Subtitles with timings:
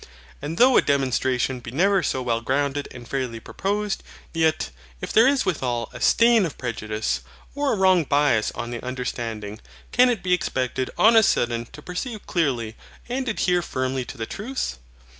[0.41, 4.01] And though a demonstration be never so well grounded and fairly proposed,
[4.33, 7.19] yet, if there is withal a stain of prejudice,
[7.53, 9.59] or a wrong bias on the understanding,
[9.91, 12.75] can it be expected on a sudden to perceive clearly,
[13.09, 14.79] and adhere firmly to the truth?